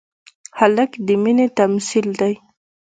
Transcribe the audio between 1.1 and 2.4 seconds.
مینې تمثیل دی.